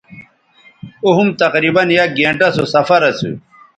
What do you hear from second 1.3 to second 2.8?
تقریباً یک گھنٹہ سو